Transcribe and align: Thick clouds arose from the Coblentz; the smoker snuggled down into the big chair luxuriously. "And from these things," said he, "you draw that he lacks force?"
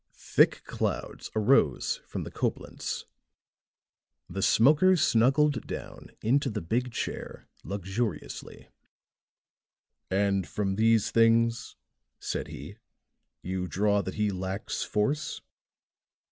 Thick 0.15 0.63
clouds 0.65 1.29
arose 1.35 1.97
from 2.07 2.23
the 2.23 2.31
Coblentz; 2.31 3.05
the 4.27 4.41
smoker 4.41 4.95
snuggled 4.95 5.67
down 5.67 6.09
into 6.23 6.49
the 6.49 6.59
big 6.59 6.91
chair 6.91 7.47
luxuriously. 7.63 8.67
"And 10.09 10.47
from 10.47 10.75
these 10.77 11.11
things," 11.11 11.75
said 12.19 12.47
he, 12.47 12.77
"you 13.43 13.67
draw 13.67 14.01
that 14.01 14.15
he 14.15 14.31
lacks 14.31 14.81
force?" 14.81 15.39